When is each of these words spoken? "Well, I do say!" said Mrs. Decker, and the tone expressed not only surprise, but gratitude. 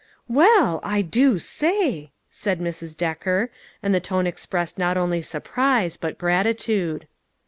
"Well, 0.41 0.79
I 0.81 1.03
do 1.03 1.37
say!" 1.37 2.11
said 2.31 2.59
Mrs. 2.59 2.97
Decker, 2.97 3.51
and 3.83 3.93
the 3.93 3.99
tone 3.99 4.25
expressed 4.25 4.79
not 4.79 4.97
only 4.97 5.21
surprise, 5.21 5.95
but 5.95 6.17
gratitude. 6.17 7.05